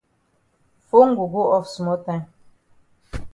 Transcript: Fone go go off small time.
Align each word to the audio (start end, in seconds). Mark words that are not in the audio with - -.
Fone 0.87 1.13
go 1.15 1.27
go 1.27 1.51
off 1.53 1.67
small 1.67 2.03
time. 2.03 2.25